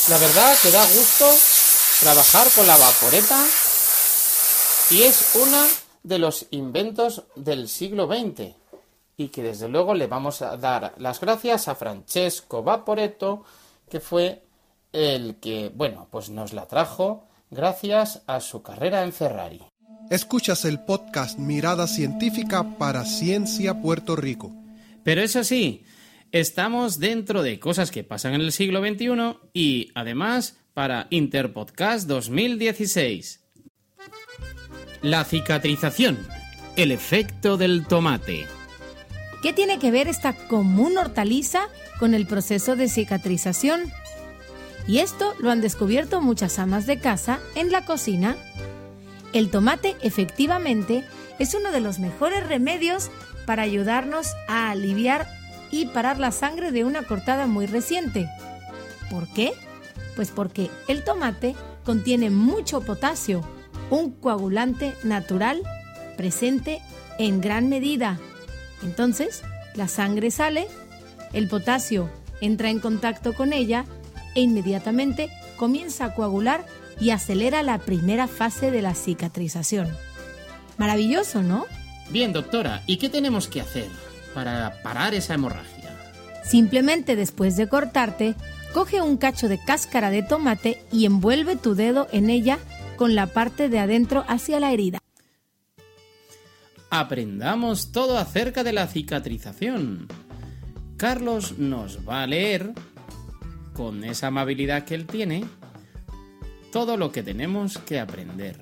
La 0.08 0.18
verdad 0.18 0.58
que 0.60 0.70
da 0.70 0.84
gusto 0.86 1.30
trabajar 2.00 2.50
con 2.50 2.66
la 2.66 2.76
vaporeta 2.76 3.46
y 4.90 5.02
es 5.02 5.34
uno 5.34 5.62
de 6.02 6.18
los 6.18 6.46
inventos 6.50 7.24
del 7.34 7.68
siglo 7.68 8.06
XX 8.06 8.54
y 9.16 9.28
que 9.28 9.42
desde 9.42 9.68
luego 9.68 9.94
le 9.94 10.06
vamos 10.06 10.42
a 10.42 10.56
dar 10.56 10.94
las 10.98 11.20
gracias 11.20 11.68
a 11.68 11.74
Francesco 11.74 12.62
Vaporetto, 12.62 13.44
que 13.88 14.00
fue 14.00 14.42
el 14.92 15.36
que, 15.36 15.72
bueno, 15.74 16.06
pues 16.10 16.30
nos 16.30 16.52
la 16.52 16.66
trajo 16.66 17.26
gracias 17.50 18.22
a 18.26 18.40
su 18.40 18.62
carrera 18.62 19.02
en 19.02 19.12
Ferrari. 19.12 19.62
Escuchas 20.10 20.64
el 20.64 20.84
podcast 20.84 21.38
Mirada 21.38 21.88
Científica 21.88 22.76
para 22.78 23.04
Ciencia 23.04 23.80
Puerto 23.82 24.14
Rico. 24.14 24.52
Pero 25.02 25.20
eso 25.20 25.42
sí, 25.42 25.84
estamos 26.30 27.00
dentro 27.00 27.42
de 27.42 27.58
cosas 27.58 27.90
que 27.90 28.04
pasan 28.04 28.34
en 28.34 28.42
el 28.42 28.52
siglo 28.52 28.80
XXI 28.80 29.38
y 29.52 29.90
además 29.94 30.58
para 30.74 31.08
Interpodcast 31.10 32.06
2016. 32.06 33.40
La 35.02 35.24
cicatrización, 35.24 36.18
el 36.76 36.90
efecto 36.90 37.56
del 37.56 37.86
tomate. 37.86 38.46
¿Qué 39.42 39.52
tiene 39.52 39.78
que 39.78 39.90
ver 39.90 40.08
esta 40.08 40.32
común 40.32 40.96
hortaliza 40.96 41.68
con 41.98 42.14
el 42.14 42.26
proceso 42.26 42.76
de 42.76 42.88
cicatrización? 42.88 43.92
Y 44.88 44.98
esto 45.00 45.34
lo 45.38 45.50
han 45.50 45.60
descubierto 45.60 46.22
muchas 46.22 46.58
amas 46.58 46.86
de 46.86 46.98
casa 46.98 47.40
en 47.54 47.70
la 47.70 47.84
cocina. 47.84 48.36
El 49.32 49.50
tomate 49.50 49.96
efectivamente 50.00 51.04
es 51.38 51.54
uno 51.54 51.72
de 51.72 51.80
los 51.80 51.98
mejores 51.98 52.46
remedios 52.46 53.10
para 53.44 53.62
ayudarnos 53.62 54.28
a 54.48 54.70
aliviar 54.70 55.28
y 55.70 55.86
parar 55.86 56.18
la 56.18 56.32
sangre 56.32 56.72
de 56.72 56.84
una 56.84 57.02
cortada 57.02 57.46
muy 57.46 57.66
reciente. 57.66 58.28
¿Por 59.10 59.28
qué? 59.28 59.52
Pues 60.14 60.30
porque 60.30 60.70
el 60.88 61.04
tomate 61.04 61.54
contiene 61.84 62.30
mucho 62.30 62.80
potasio, 62.80 63.46
un 63.90 64.10
coagulante 64.10 64.94
natural 65.04 65.62
presente 66.16 66.80
en 67.18 67.40
gran 67.40 67.68
medida 67.68 68.18
entonces, 68.82 69.42
la 69.74 69.88
sangre 69.88 70.30
sale, 70.30 70.68
el 71.32 71.48
potasio 71.48 72.10
entra 72.40 72.70
en 72.70 72.80
contacto 72.80 73.34
con 73.34 73.52
ella 73.52 73.84
e 74.34 74.40
inmediatamente 74.40 75.30
comienza 75.56 76.06
a 76.06 76.14
coagular 76.14 76.66
y 77.00 77.10
acelera 77.10 77.62
la 77.62 77.78
primera 77.78 78.26
fase 78.26 78.70
de 78.70 78.82
la 78.82 78.94
cicatrización. 78.94 79.88
Maravilloso, 80.78 81.42
¿no? 81.42 81.66
Bien, 82.10 82.32
doctora, 82.32 82.82
¿y 82.86 82.98
qué 82.98 83.08
tenemos 83.08 83.48
que 83.48 83.60
hacer 83.60 83.88
para 84.34 84.82
parar 84.82 85.14
esa 85.14 85.34
hemorragia? 85.34 85.90
Simplemente 86.44 87.16
después 87.16 87.56
de 87.56 87.68
cortarte, 87.68 88.34
coge 88.72 89.00
un 89.00 89.16
cacho 89.16 89.48
de 89.48 89.58
cáscara 89.58 90.10
de 90.10 90.22
tomate 90.22 90.82
y 90.92 91.06
envuelve 91.06 91.56
tu 91.56 91.74
dedo 91.74 92.06
en 92.12 92.30
ella 92.30 92.58
con 92.96 93.14
la 93.14 93.26
parte 93.26 93.68
de 93.68 93.78
adentro 93.78 94.24
hacia 94.28 94.60
la 94.60 94.72
herida 94.72 94.98
aprendamos 96.90 97.92
todo 97.92 98.18
acerca 98.18 98.64
de 98.64 98.72
la 98.72 98.86
cicatrización. 98.86 100.08
Carlos 100.96 101.58
nos 101.58 102.08
va 102.08 102.22
a 102.22 102.26
leer, 102.26 102.72
con 103.74 104.04
esa 104.04 104.28
amabilidad 104.28 104.84
que 104.84 104.94
él 104.94 105.06
tiene, 105.06 105.44
todo 106.72 106.96
lo 106.96 107.12
que 107.12 107.22
tenemos 107.22 107.78
que 107.78 108.00
aprender. 108.00 108.58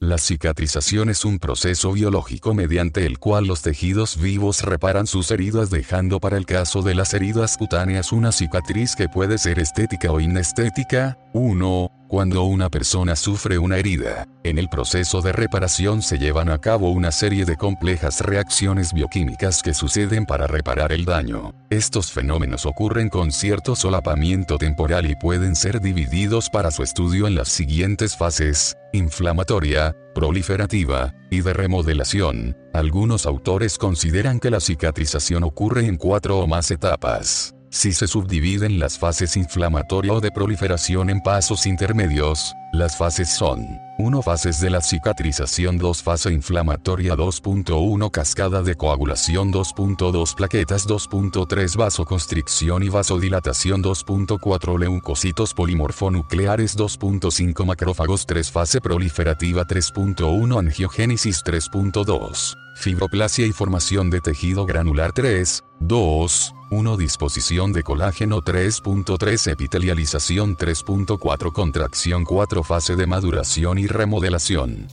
La 0.00 0.18
cicatrización 0.18 1.10
es 1.10 1.24
un 1.24 1.38
proceso 1.38 1.92
biológico 1.92 2.54
mediante 2.54 3.06
el 3.06 3.20
cual 3.20 3.46
los 3.46 3.62
tejidos 3.62 4.20
vivos 4.20 4.62
reparan 4.62 5.06
sus 5.06 5.30
heridas 5.30 5.70
dejando 5.70 6.18
para 6.18 6.36
el 6.36 6.44
caso 6.44 6.82
de 6.82 6.96
las 6.96 7.14
heridas 7.14 7.56
cutáneas 7.56 8.10
una 8.10 8.32
cicatriz 8.32 8.96
que 8.96 9.08
puede 9.08 9.38
ser 9.38 9.60
estética 9.60 10.10
o 10.10 10.18
inestética. 10.18 11.18
1. 11.34 12.01
Cuando 12.12 12.42
una 12.42 12.68
persona 12.68 13.16
sufre 13.16 13.56
una 13.56 13.78
herida, 13.78 14.28
en 14.44 14.58
el 14.58 14.68
proceso 14.68 15.22
de 15.22 15.32
reparación 15.32 16.02
se 16.02 16.18
llevan 16.18 16.50
a 16.50 16.58
cabo 16.58 16.90
una 16.90 17.10
serie 17.10 17.46
de 17.46 17.56
complejas 17.56 18.20
reacciones 18.20 18.92
bioquímicas 18.92 19.62
que 19.62 19.72
suceden 19.72 20.26
para 20.26 20.46
reparar 20.46 20.92
el 20.92 21.06
daño. 21.06 21.54
Estos 21.70 22.12
fenómenos 22.12 22.66
ocurren 22.66 23.08
con 23.08 23.32
cierto 23.32 23.74
solapamiento 23.74 24.58
temporal 24.58 25.06
y 25.06 25.14
pueden 25.14 25.56
ser 25.56 25.80
divididos 25.80 26.50
para 26.50 26.70
su 26.70 26.82
estudio 26.82 27.26
en 27.26 27.34
las 27.34 27.48
siguientes 27.48 28.14
fases, 28.14 28.76
inflamatoria, 28.92 29.96
proliferativa, 30.14 31.14
y 31.30 31.40
de 31.40 31.54
remodelación. 31.54 32.58
Algunos 32.74 33.24
autores 33.24 33.78
consideran 33.78 34.38
que 34.38 34.50
la 34.50 34.60
cicatrización 34.60 35.44
ocurre 35.44 35.86
en 35.86 35.96
cuatro 35.96 36.40
o 36.40 36.46
más 36.46 36.70
etapas. 36.70 37.54
Si 37.72 37.92
se 37.92 38.06
subdividen 38.06 38.78
las 38.78 38.98
fases 38.98 39.34
inflamatoria 39.34 40.12
o 40.12 40.20
de 40.20 40.30
proliferación 40.30 41.08
en 41.08 41.22
pasos 41.22 41.64
intermedios, 41.64 42.54
las 42.72 42.96
fases 42.96 43.28
son 43.28 43.78
1 43.98 44.22
fases 44.22 44.58
de 44.58 44.70
la 44.70 44.80
cicatrización 44.80 45.76
2 45.76 46.02
fase 46.02 46.32
inflamatoria 46.32 47.14
2.1 47.14 48.10
cascada 48.10 48.62
de 48.62 48.74
coagulación 48.74 49.52
2.2 49.52 50.34
plaquetas 50.34 50.88
2.3 50.88 51.76
vasoconstricción 51.76 52.82
y 52.82 52.88
vasodilatación 52.88 53.82
2.4 53.84 54.78
leucocitos 54.78 55.52
polimorfonucleares 55.52 56.76
2.5 56.76 57.66
macrófagos 57.66 58.24
3 58.24 58.50
fase 58.50 58.80
proliferativa 58.80 59.64
3.1 59.66 60.58
angiogénesis 60.58 61.44
3.2 61.44 62.56
fibroplasia 62.74 63.46
y 63.46 63.52
formación 63.52 64.10
de 64.10 64.20
tejido 64.20 64.66
granular 64.66 65.12
3, 65.12 65.62
2, 65.80 66.54
1 66.70 66.96
disposición 66.96 67.72
de 67.72 67.82
colágeno 67.82 68.40
3.3 68.40 69.52
epitelialización 69.52 70.56
3.4 70.56 71.52
contracción 71.52 72.24
4 72.24 72.61
fase 72.62 72.96
de 72.96 73.06
maduración 73.06 73.78
y 73.78 73.86
remodelación. 73.86 74.88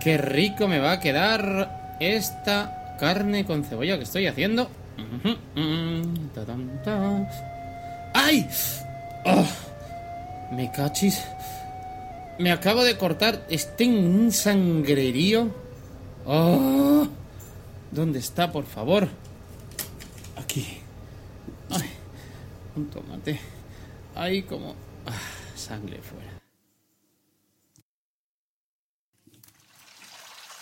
Qué 0.00 0.18
rico 0.18 0.66
me 0.68 0.80
va 0.80 0.92
a 0.92 1.00
quedar 1.00 1.96
esta 2.00 2.96
carne 2.98 3.44
con 3.44 3.64
cebolla 3.64 3.96
que 3.96 4.04
estoy 4.04 4.26
haciendo. 4.26 4.68
¡Ay! 8.12 8.48
¡Oh! 9.24 9.46
Me 10.52 10.70
cachis. 10.72 11.24
Me 12.38 12.50
acabo 12.50 12.82
de 12.82 12.98
cortar 12.98 13.46
este 13.48 13.86
un 13.86 14.32
sangrerío. 14.32 15.50
¡Oh! 16.26 17.06
¿Dónde 17.92 18.18
está, 18.18 18.50
por 18.50 18.64
favor? 18.64 19.08
Aquí. 20.36 20.80
Un 22.76 22.90
tomate. 22.90 23.40
Ahí 24.14 24.42
como... 24.42 24.74
ah, 25.06 25.12
sangre 25.56 26.00
fuera. 26.02 26.40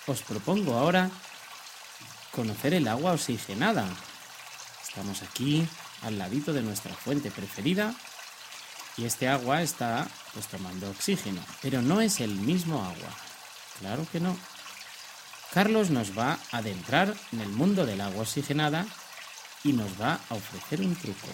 Os 0.07 0.23
propongo 0.23 0.75
ahora 0.75 1.11
conocer 2.33 2.75
el 2.75 2.89
agua 2.89 3.13
oxigenada. 3.13 3.87
Estamos 4.87 5.23
aquí, 5.23 5.67
al 6.03 6.19
ladito 6.19 6.53
de 6.53 6.63
nuestra 6.63 6.93
fuente 6.93 7.31
preferida, 7.31 7.95
y 8.97 9.05
este 9.05 9.29
agua 9.29 9.63
está 9.63 10.07
pues 10.35 10.49
tomando 10.49 10.91
oxígeno, 10.91 11.41
pero 11.63 11.81
no 11.81 12.01
es 12.01 12.21
el 12.21 12.35
mismo 12.35 12.83
agua. 12.83 13.09
Claro 13.79 14.07
que 14.11 14.21
no. 14.21 14.37
Carlos 15.55 15.91
nos 15.91 16.19
va 16.19 16.39
a 16.51 16.59
adentrar 16.59 17.15
en 17.33 17.41
el 17.41 17.49
mundo 17.49 17.87
del 17.87 18.01
agua 18.01 18.23
oxigenada 18.23 18.87
y 19.65 19.73
nos 19.73 19.91
va 20.01 20.21
a 20.29 20.35
ofrecer 20.35 20.81
un 20.81 20.95
truco. 20.95 21.29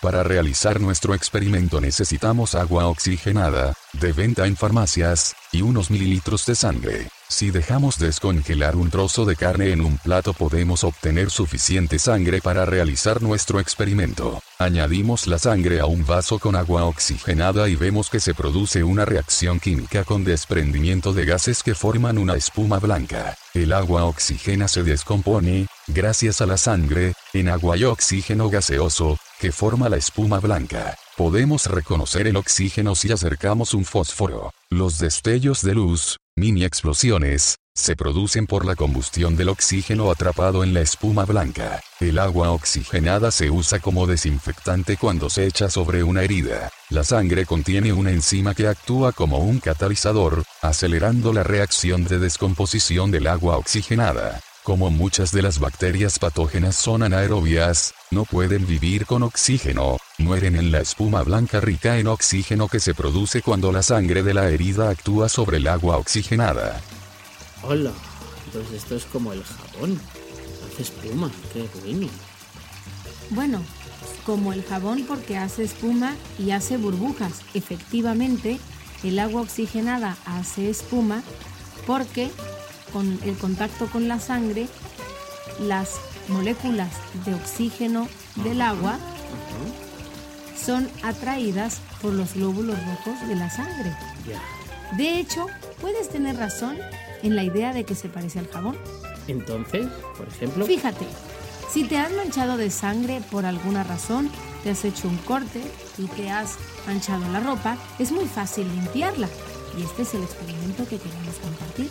Para 0.00 0.22
realizar 0.22 0.80
nuestro 0.80 1.14
experimento 1.14 1.78
necesitamos 1.80 2.54
agua 2.54 2.86
oxigenada, 2.86 3.74
de 3.92 4.12
venta 4.12 4.46
en 4.46 4.56
farmacias, 4.56 5.36
y 5.52 5.60
unos 5.60 5.90
mililitros 5.90 6.46
de 6.46 6.54
sangre. 6.54 7.08
Si 7.28 7.50
dejamos 7.50 7.98
descongelar 7.98 8.76
un 8.76 8.90
trozo 8.90 9.26
de 9.26 9.36
carne 9.36 9.72
en 9.72 9.82
un 9.82 9.98
plato 9.98 10.32
podemos 10.32 10.84
obtener 10.84 11.30
suficiente 11.30 11.98
sangre 11.98 12.40
para 12.40 12.64
realizar 12.64 13.20
nuestro 13.20 13.60
experimento. 13.60 14.40
Añadimos 14.60 15.26
la 15.26 15.38
sangre 15.38 15.80
a 15.80 15.86
un 15.86 16.04
vaso 16.04 16.38
con 16.38 16.54
agua 16.54 16.84
oxigenada 16.84 17.66
y 17.70 17.76
vemos 17.76 18.10
que 18.10 18.20
se 18.20 18.34
produce 18.34 18.84
una 18.84 19.06
reacción 19.06 19.58
química 19.58 20.04
con 20.04 20.22
desprendimiento 20.22 21.14
de 21.14 21.24
gases 21.24 21.62
que 21.62 21.74
forman 21.74 22.18
una 22.18 22.34
espuma 22.34 22.78
blanca. 22.78 23.38
El 23.54 23.72
agua 23.72 24.04
oxigena 24.04 24.68
se 24.68 24.82
descompone, 24.82 25.66
gracias 25.86 26.42
a 26.42 26.46
la 26.46 26.58
sangre, 26.58 27.14
en 27.32 27.48
agua 27.48 27.78
y 27.78 27.84
oxígeno 27.84 28.50
gaseoso, 28.50 29.16
que 29.40 29.50
forma 29.50 29.88
la 29.88 29.96
espuma 29.96 30.40
blanca. 30.40 30.94
Podemos 31.16 31.64
reconocer 31.64 32.26
el 32.26 32.36
oxígeno 32.36 32.94
si 32.94 33.10
acercamos 33.10 33.72
un 33.72 33.86
fósforo. 33.86 34.52
Los 34.68 34.98
destellos 34.98 35.62
de 35.62 35.74
luz, 35.74 36.18
mini 36.40 36.64
explosiones, 36.64 37.56
se 37.74 37.96
producen 37.96 38.46
por 38.46 38.64
la 38.64 38.74
combustión 38.74 39.36
del 39.36 39.50
oxígeno 39.50 40.10
atrapado 40.10 40.64
en 40.64 40.72
la 40.72 40.80
espuma 40.80 41.26
blanca. 41.26 41.80
El 42.00 42.18
agua 42.18 42.50
oxigenada 42.52 43.30
se 43.30 43.50
usa 43.50 43.78
como 43.78 44.06
desinfectante 44.06 44.96
cuando 44.96 45.28
se 45.28 45.46
echa 45.46 45.68
sobre 45.68 46.02
una 46.02 46.22
herida. 46.22 46.70
La 46.88 47.04
sangre 47.04 47.44
contiene 47.44 47.92
una 47.92 48.10
enzima 48.10 48.54
que 48.54 48.68
actúa 48.68 49.12
como 49.12 49.38
un 49.38 49.60
catalizador, 49.60 50.44
acelerando 50.62 51.34
la 51.34 51.42
reacción 51.42 52.04
de 52.04 52.18
descomposición 52.18 53.10
del 53.10 53.26
agua 53.26 53.58
oxigenada. 53.58 54.40
Como 54.70 54.88
muchas 54.88 55.32
de 55.32 55.42
las 55.42 55.58
bacterias 55.58 56.20
patógenas 56.20 56.76
son 56.76 57.02
anaerobias, 57.02 57.92
no 58.12 58.24
pueden 58.24 58.68
vivir 58.68 59.04
con 59.04 59.24
oxígeno, 59.24 59.96
mueren 60.18 60.54
en 60.54 60.70
la 60.70 60.78
espuma 60.78 61.24
blanca 61.24 61.58
rica 61.58 61.98
en 61.98 62.06
oxígeno 62.06 62.68
que 62.68 62.78
se 62.78 62.94
produce 62.94 63.42
cuando 63.42 63.72
la 63.72 63.82
sangre 63.82 64.22
de 64.22 64.32
la 64.32 64.48
herida 64.48 64.88
actúa 64.88 65.28
sobre 65.28 65.56
el 65.56 65.66
agua 65.66 65.96
oxigenada. 65.96 66.80
Hola, 67.64 67.90
entonces 68.46 68.74
esto 68.74 68.94
es 68.94 69.06
como 69.06 69.32
el 69.32 69.42
jabón. 69.42 70.00
Hace 70.64 70.82
espuma, 70.82 71.32
qué 71.52 71.68
bueno. 71.82 72.08
Bueno, 73.30 73.64
como 74.24 74.52
el 74.52 74.62
jabón 74.62 75.04
porque 75.04 75.36
hace 75.36 75.64
espuma 75.64 76.14
y 76.38 76.52
hace 76.52 76.76
burbujas. 76.76 77.40
Efectivamente, 77.54 78.60
el 79.02 79.18
agua 79.18 79.42
oxigenada 79.42 80.16
hace 80.26 80.70
espuma 80.70 81.24
porque 81.88 82.30
con 82.92 83.18
el 83.24 83.36
contacto 83.36 83.86
con 83.86 84.08
la 84.08 84.20
sangre, 84.20 84.68
las 85.60 86.00
moléculas 86.28 86.90
de 87.24 87.34
oxígeno 87.34 88.08
del 88.44 88.62
agua 88.62 88.98
son 90.56 90.88
atraídas 91.02 91.80
por 92.00 92.12
los 92.12 92.34
glóbulos 92.34 92.76
rojos 92.86 93.28
de 93.28 93.36
la 93.36 93.50
sangre. 93.50 93.94
De 94.96 95.18
hecho, 95.18 95.46
puedes 95.80 96.08
tener 96.08 96.36
razón 96.36 96.76
en 97.22 97.36
la 97.36 97.44
idea 97.44 97.72
de 97.72 97.84
que 97.84 97.94
se 97.94 98.08
parece 98.08 98.38
al 98.38 98.48
jabón. 98.48 98.76
Entonces, 99.28 99.86
por 100.16 100.28
ejemplo... 100.28 100.66
Fíjate, 100.66 101.06
si 101.70 101.84
te 101.84 101.98
has 101.98 102.12
manchado 102.12 102.56
de 102.56 102.70
sangre 102.70 103.22
por 103.30 103.46
alguna 103.46 103.84
razón, 103.84 104.30
te 104.64 104.70
has 104.70 104.84
hecho 104.84 105.08
un 105.08 105.16
corte 105.18 105.62
y 105.98 106.06
te 106.06 106.30
has 106.30 106.56
manchado 106.86 107.26
la 107.28 107.40
ropa, 107.40 107.76
es 107.98 108.10
muy 108.10 108.26
fácil 108.26 108.66
limpiarla. 108.74 109.28
Y 109.78 109.82
este 109.82 110.02
es 110.02 110.14
el 110.14 110.22
experimento 110.22 110.84
que 110.88 110.98
queremos 110.98 111.36
compartir. 111.36 111.88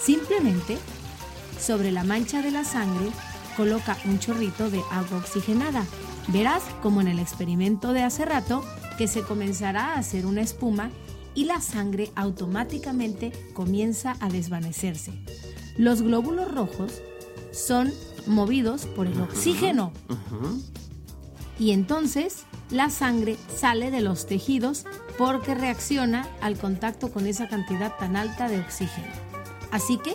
Simplemente, 0.00 0.78
sobre 1.58 1.92
la 1.92 2.04
mancha 2.04 2.42
de 2.42 2.50
la 2.50 2.64
sangre, 2.64 3.10
coloca 3.56 3.96
un 4.04 4.18
chorrito 4.18 4.70
de 4.70 4.80
agua 4.90 5.18
oxigenada. 5.18 5.84
Verás, 6.28 6.62
como 6.82 7.00
en 7.00 7.08
el 7.08 7.18
experimento 7.18 7.92
de 7.92 8.02
hace 8.02 8.24
rato, 8.24 8.64
que 8.98 9.08
se 9.08 9.22
comenzará 9.22 9.94
a 9.94 9.98
hacer 9.98 10.26
una 10.26 10.42
espuma 10.42 10.90
y 11.34 11.44
la 11.44 11.60
sangre 11.60 12.10
automáticamente 12.14 13.32
comienza 13.54 14.16
a 14.20 14.28
desvanecerse. 14.28 15.12
Los 15.76 16.02
glóbulos 16.02 16.52
rojos 16.52 17.00
son 17.52 17.92
movidos 18.26 18.86
por 18.86 19.06
el 19.06 19.20
oxígeno 19.20 19.92
y 21.58 21.72
entonces 21.72 22.44
la 22.70 22.90
sangre 22.90 23.36
sale 23.54 23.90
de 23.90 24.00
los 24.00 24.26
tejidos 24.26 24.86
porque 25.18 25.54
reacciona 25.54 26.26
al 26.40 26.56
contacto 26.58 27.12
con 27.12 27.26
esa 27.26 27.48
cantidad 27.48 27.96
tan 27.98 28.16
alta 28.16 28.48
de 28.48 28.60
oxígeno. 28.60 29.08
Así 29.70 29.98
que, 29.98 30.14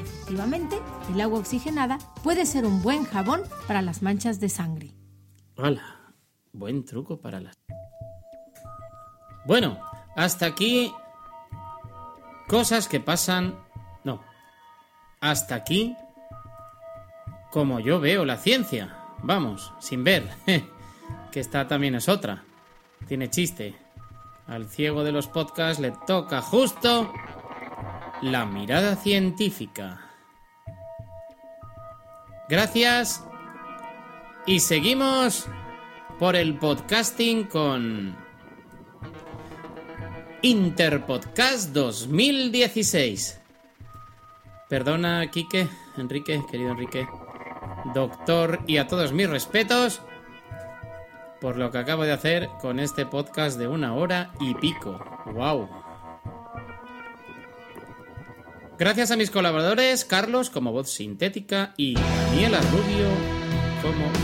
efectivamente, 0.00 0.78
el 1.12 1.20
agua 1.20 1.38
oxigenada 1.38 1.98
puede 2.22 2.46
ser 2.46 2.64
un 2.64 2.82
buen 2.82 3.04
jabón 3.04 3.42
para 3.66 3.82
las 3.82 4.02
manchas 4.02 4.40
de 4.40 4.48
sangre. 4.48 4.94
Hola, 5.56 6.14
buen 6.52 6.84
truco 6.84 7.20
para 7.20 7.40
las... 7.40 7.54
Bueno, 9.46 9.78
hasta 10.16 10.46
aquí 10.46 10.92
cosas 12.48 12.88
que 12.88 13.00
pasan... 13.00 13.58
No, 14.04 14.22
hasta 15.20 15.54
aquí 15.54 15.96
como 17.54 17.78
yo 17.78 18.00
veo 18.00 18.24
la 18.24 18.36
ciencia. 18.36 18.96
Vamos, 19.22 19.72
sin 19.78 20.02
ver. 20.02 20.28
que 21.34 21.40
esta 21.40 21.66
también 21.66 21.96
es 21.96 22.08
otra. 22.08 22.44
Tiene 23.08 23.28
chiste. 23.28 23.74
Al 24.46 24.68
ciego 24.68 25.02
de 25.02 25.10
los 25.10 25.26
podcasts 25.26 25.80
le 25.80 25.92
toca 26.06 26.40
justo 26.40 27.12
la 28.22 28.46
mirada 28.46 28.94
científica. 28.94 30.12
Gracias. 32.48 33.24
Y 34.46 34.60
seguimos 34.60 35.46
por 36.20 36.36
el 36.36 36.56
podcasting 36.56 37.48
con 37.48 38.16
Interpodcast 40.42 41.70
2016. 41.72 43.40
Perdona, 44.68 45.28
Quique, 45.32 45.66
Enrique, 45.96 46.44
querido 46.48 46.70
Enrique, 46.70 47.08
doctor, 47.92 48.60
y 48.68 48.76
a 48.76 48.86
todos 48.86 49.12
mis 49.12 49.28
respetos 49.28 50.00
por 51.44 51.58
lo 51.58 51.70
que 51.70 51.76
acabo 51.76 52.04
de 52.04 52.12
hacer 52.12 52.48
con 52.58 52.80
este 52.80 53.04
podcast 53.04 53.58
de 53.58 53.68
una 53.68 53.94
hora 53.94 54.32
y 54.40 54.54
pico. 54.54 54.98
¡Wow! 55.26 55.68
Gracias 58.78 59.10
a 59.10 59.16
mis 59.16 59.30
colaboradores, 59.30 60.06
Carlos 60.06 60.48
como 60.48 60.72
voz 60.72 60.90
sintética 60.90 61.74
y 61.76 61.96
Daniela 61.96 62.62
Rubio 62.62 63.08
como 63.82 64.23